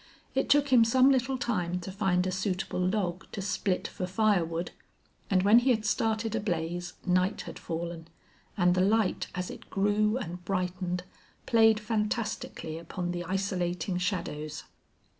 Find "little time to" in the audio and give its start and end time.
1.11-1.91